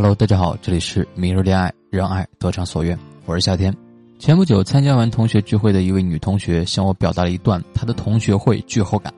[0.00, 3.70] Hello，大家好，这里是明日恋爱，让爱得偿所愿，我是夏天。
[4.18, 9.12] 前不久参加完同学聚会的一位女同学向我表达了一段她的同学会剧后感。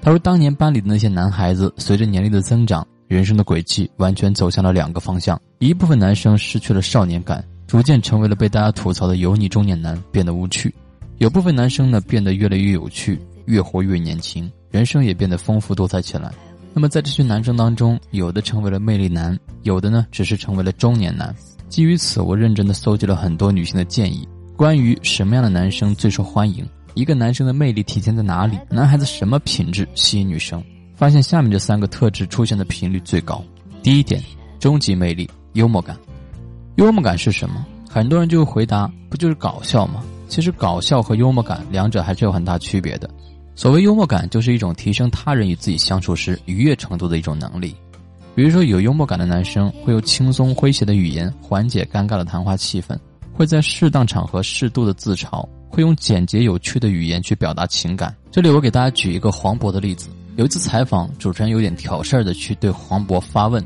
[0.00, 5.38] 她说，当年班里的那些男孩子，随着年龄的增长，人生的轨迹完全走向了两个方向。
[5.58, 10.70] 一部分男生失去了少年感，逐渐成为了被大家吐槽的油腻中年男，变得无趣；
[11.18, 16.32] 有部分男生呢，变得越来越有趣，越活越年轻，人生也变得丰富多彩起来。
[16.76, 21.34] 那么在这群男生当中，有的成为了魅力男，有的呢只是成为了中年男。
[21.70, 24.28] 基于此，我认真的搜集了很多女性的建议，
[24.58, 30.62] 关于什么样的男生最受欢迎，一个男生的魅力体现在哪里，男孩子什么品质吸引女生，
[30.94, 33.42] 发现下面这三个特质出现的频率最高。
[33.82, 34.22] 第一点，
[34.60, 35.96] 终极魅力，幽默感。
[36.74, 37.64] 幽默感是什么？
[37.88, 40.04] 很多人就会回答，不就是搞笑吗？
[40.28, 43.08] 其实搞笑和幽默感两者还是有很大区别的。
[43.56, 47.74] 所谓幽默感，就是一种提升他人与自己相处时愉悦程度的一种能力。
[48.34, 52.94] 比如说，有幽默感的男生会用轻松诙谐的语言缓解尴尬的谈话气氛，
[53.32, 58.14] 会在适当场合适度的自嘲，会用简洁有趣的语言去表达情感。
[58.30, 60.10] 这里我给大家举一个黄渤的例子。
[60.36, 63.64] 有一次采访，主持人有点挑事儿的去对黄渤发问：“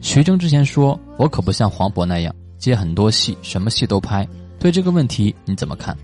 [0.00, 4.26] 徐峥之前说我可不像黄渤那样接很多戏，什么戏都拍，
[4.58, 5.94] 对这个问题你怎么看？”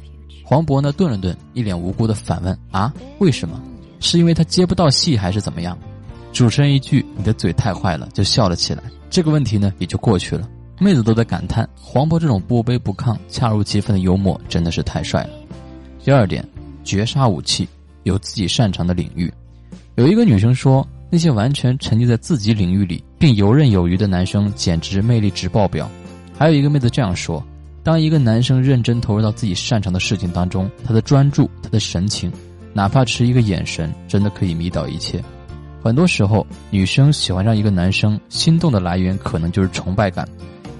[0.52, 3.58] 黄渤呢顿了顿，一脸无辜的反问：“啊，为什么？
[4.00, 5.78] 是因为他接不到戏，还是怎么样？”
[6.30, 8.82] 主持人一句“你的嘴太坏了”，就笑了起来。
[9.08, 10.46] 这个问题呢也就过去了。
[10.78, 15.30] 妹子都在感叹黄渤这种不卑不亢、恰如其分的幽默真的是太帅了。
[16.04, 16.46] 第二点，
[16.84, 17.66] 绝杀武器，
[18.02, 19.32] 有自己擅长的领域。
[19.94, 25.90] 有一个女生说，那些完全沉浸在自己领域里并游刃有余的男生简直魅力值爆表。
[26.36, 27.42] 还有一个妹子这样说。
[27.84, 32.32] 当一个男生认真投入到自己擅长的事情当中，他的专注，他的神情，
[32.72, 35.22] 哪怕持一个眼神，真的可以迷倒一切。
[35.82, 40.28] 很多时候，女生喜欢上一个男生，心动的来源可能就是崇拜感。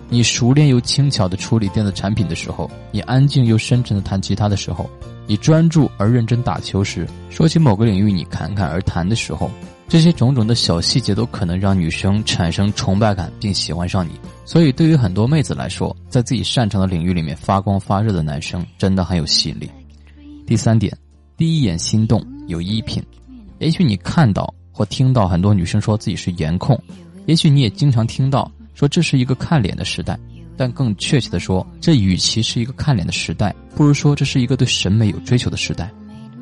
[0.08, 4.88] 你熟练又轻巧地处理电子产品的时候，你安静又深沉地弹吉他的时候，
[5.26, 9.50] 你专注而认真打球时，说起某个领域你侃侃而谈的时候。
[9.88, 14.12] 这些种种的小细节都可能让女生产生崇拜感，并喜欢上你。
[14.44, 19.70] 所以，对于很多妹子来说，在自己擅长的领域里面发光发热的男生，真的很有吸引力。
[20.46, 20.96] 第三点，
[21.36, 23.02] 第一眼心动，有衣品。
[23.60, 26.78] 也许你看到或听到很多女生说自己是颜控，
[27.26, 30.18] 也许你也经常听到说这是一个看脸的时代。
[30.54, 35.90] 但更确切的说，这与其是一个看脸的时代，不如说这是一个对审美有追求的时代。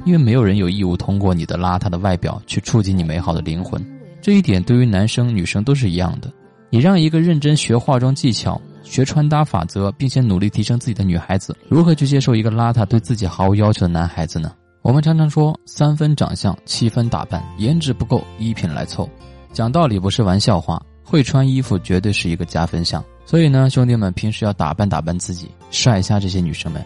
[0.04, 3.80] 因为没有人有义务通过你的邋遢的外表去触及你美好的灵魂，
[4.20, 6.32] 这一点对于男生女生都是一样的。
[6.72, 14.52] 你让一个认真学化妆技巧、学穿搭法则，并且努力提升自己的女孩子，如何去接受一个邋遢、对自己毫无要求的男孩子呢？
[14.82, 19.08] 我们常常说三分长相，七分打扮，颜值不够，衣品来凑。
[19.52, 23.04] 讲道理不是玩笑话，会穿衣服绝对是一个加分项。
[23.26, 26.80] 所以呢，兄弟们平时要打扮打扮自己，帅一下这些女生们。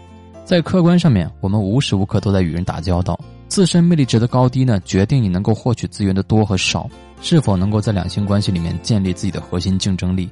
[0.47, 3.19] 在客观上面，我们无时无刻都在与人打交道。
[3.49, 6.89] 自身魅力值的高低呢，决定你能够获取资源的多和少，
[7.21, 10.31] 是否能够在两性关系里面建立自己的核心竞争力。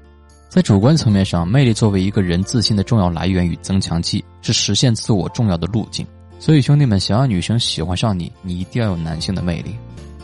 [0.48, 6.06] 在主观层面上，魅力作为一个人自信的重要来源与增强剂，是实现自我重要的路径。
[6.38, 9.74] 所以，兄弟们，想要女生喜欢上你，你一定要有男性的魅力。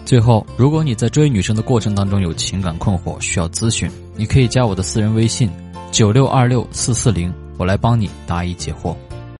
[0.04, 5.50] 最后，如果你在追女生的过程当中有情感困惑需要咨询，你可以加我的私人微信：
[5.90, 8.94] 九六二六四四零，我来帮你答疑解惑。